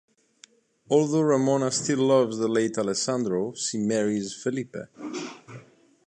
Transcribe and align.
Although 0.89 1.21
Ramona 1.21 1.69
still 1.69 1.99
loves 1.99 2.39
the 2.39 2.47
late 2.47 2.75
Alessandro, 2.79 3.53
she 3.53 3.77
marries 3.77 4.33
Felipe. 4.33 4.73